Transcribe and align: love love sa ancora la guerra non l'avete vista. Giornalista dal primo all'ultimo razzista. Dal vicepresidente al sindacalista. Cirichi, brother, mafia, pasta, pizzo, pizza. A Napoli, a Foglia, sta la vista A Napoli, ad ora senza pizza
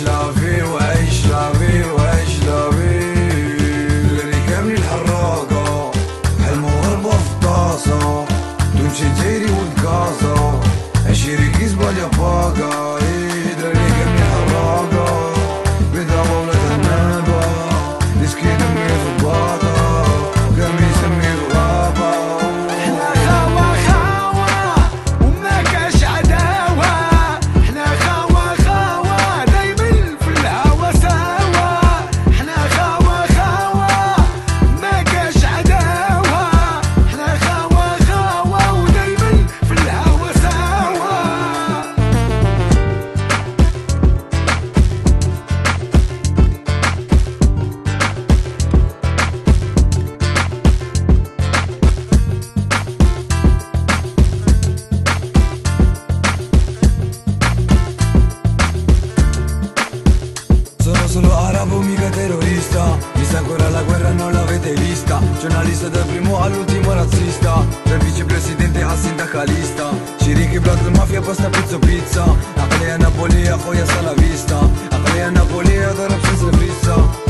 love 0.00 0.36
love 0.36 0.47
sa 63.28 63.38
ancora 63.38 63.68
la 63.68 63.82
guerra 63.82 64.10
non 64.12 64.32
l'avete 64.32 64.72
vista. 64.74 65.20
Giornalista 65.38 65.88
dal 65.88 66.06
primo 66.06 66.40
all'ultimo 66.40 66.92
razzista. 66.92 67.64
Dal 67.84 67.98
vicepresidente 67.98 68.82
al 68.82 68.96
sindacalista. 68.96 69.90
Cirichi, 70.18 70.58
brother, 70.58 70.90
mafia, 70.92 71.20
pasta, 71.20 71.48
pizzo, 71.48 71.78
pizza. 71.78 72.24
A 72.24 72.96
Napoli, 72.96 73.46
a 73.46 73.56
Foglia, 73.58 73.84
sta 73.84 74.00
la 74.00 74.12
vista 74.14 74.58
A 74.58 75.30
Napoli, 75.30 75.76
ad 75.76 75.98
ora 75.98 76.16
senza 76.22 76.56
pizza 76.56 77.27